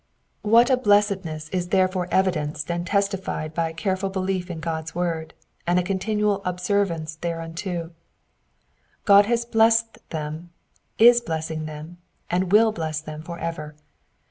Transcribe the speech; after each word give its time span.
What 0.41 0.71
a 0.71 0.77
blessedness 0.77 1.47
is 1.49 1.67
therefore 1.67 2.07
evidenced 2.09 2.71
and 2.71 2.87
testified 2.87 3.53
by 3.53 3.69
a 3.69 3.73
careful 3.75 4.09
belief 4.09 4.49
in 4.49 4.59
God^s 4.59 4.95
word, 4.95 5.35
and 5.67 5.77
a 5.77 5.83
continual 5.83 6.41
obedience 6.43 7.17
thereunto. 7.17 7.91
God 9.05 9.27
has 9.27 9.45
blessed 9.45 9.99
them, 10.09 10.49
is 10.97 11.21
blessing 11.21 11.65
them, 11.67 11.99
and 12.31 12.51
will 12.51 12.71
bless 12.71 12.99
them 12.99 13.21
for 13.21 13.37
ever. 13.37 13.75